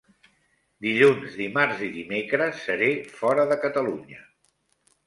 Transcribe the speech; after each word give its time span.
Dilluns, 0.85 1.35
dimarts 1.41 1.85
i 1.89 1.91
dimecres 1.99 2.65
seré 2.71 2.91
fora 3.21 3.47
de 3.55 3.61
Catalunya. 3.69 4.29